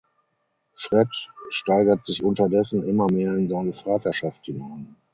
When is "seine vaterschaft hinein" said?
3.47-4.95